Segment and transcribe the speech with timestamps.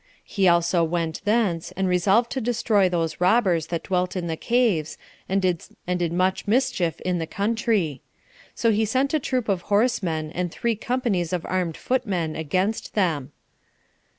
[0.25, 4.97] He also went thence, and resolved to destroy those robbers that dwelt in the caves,
[5.29, 8.01] and did much mischief in the country;
[8.55, 13.31] so he sent a troop of horsemen, and three companies of armed footmen, against them.